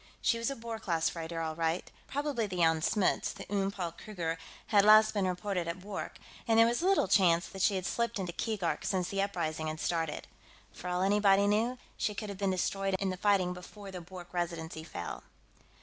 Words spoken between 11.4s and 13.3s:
knew, she could have been destroyed in the